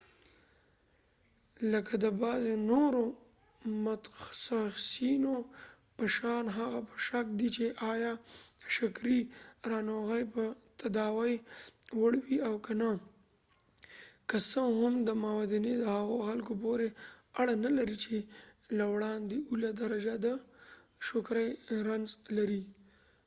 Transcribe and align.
لکه 1.71 1.93
د 2.03 2.05
بعضې 2.21 2.53
نورو 2.71 3.05
متخصیصینو 3.85 5.35
په 5.97 6.05
شان 6.15 6.45
هغه 6.59 6.79
په 6.89 6.95
شک 7.07 7.25
دې 7.39 7.47
چې 7.55 7.65
آیا 7.93 8.11
د 8.61 8.63
شکرې 8.77 9.19
ناروغي 9.71 10.23
به 10.33 10.43
د 10.51 10.55
تداوۍ 10.79 11.33
وړ 11.99 12.13
وي 12.25 12.37
او 12.47 12.55
که 12.65 12.73
نه 12.81 12.91
که 14.29 14.37
څه 14.49 14.61
هم 14.79 14.93
دا 15.07 15.13
موندنې 15.25 15.73
د 15.77 15.83
هغو 15.97 16.17
خلکو 16.27 16.53
پورې 16.63 16.87
اړه 17.41 17.53
نلري 17.65 17.97
چې 18.03 18.17
له 18.77 18.85
وړاندې 18.93 19.37
اوله 19.49 19.69
درجه 19.81 20.13
د 20.25 20.27
شکرې 21.07 21.47
رنځ 21.87 22.07
لري 22.37 22.63